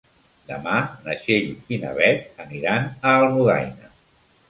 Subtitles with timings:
[0.51, 0.77] Demà
[1.09, 3.97] na Txell i na Beth aniran a Almudaina.